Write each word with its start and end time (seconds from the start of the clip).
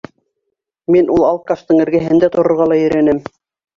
Мин 0.95 1.11
ул 1.17 1.27
алкаштың 1.29 1.81
эргәһендә 1.85 2.31
торорға 2.37 2.71
ла 2.73 2.79
ерәнәм! 2.87 3.23